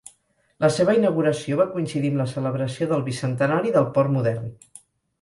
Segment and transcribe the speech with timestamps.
[0.63, 4.53] La seva inauguració va coincidir amb la celebració del Bicentenari del Port Modern.